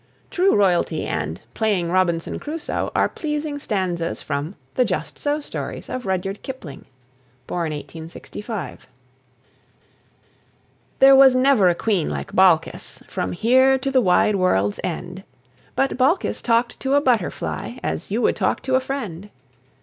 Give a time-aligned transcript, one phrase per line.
[0.31, 6.07] "True Royalty" and "Playing Robinson Crusoe" are pleasing stanzas from "The Just So Stories" of
[6.07, 6.85] Rudyard Kipling
[7.47, 8.87] (1865).
[10.97, 15.23] There was never a Queen like Balkis, From here to the wide world's end;
[15.75, 19.29] But Balkis talked to a butterfly As you would talk to a friend.